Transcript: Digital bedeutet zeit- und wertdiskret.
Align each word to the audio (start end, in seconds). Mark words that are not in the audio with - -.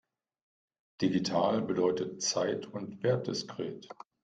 Digital 1.01 1.61
bedeutet 1.61 2.23
zeit- 2.23 2.65
und 2.65 3.03
wertdiskret. 3.03 3.87